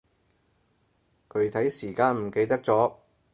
[1.31, 2.91] 具體時間唔記得咗